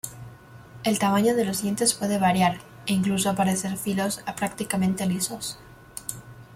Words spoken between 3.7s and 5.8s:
filos prácticamente lisos.